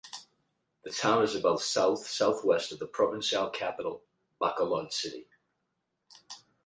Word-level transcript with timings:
The 0.83 0.89
town 0.89 1.21
is 1.25 1.35
about 1.35 1.59
south-south-west 1.61 2.71
of 2.71 2.79
the 2.79 2.87
Provincial 2.87 3.51
Capitol, 3.51 4.01
Bacolod 4.41 4.91
City. 4.91 5.27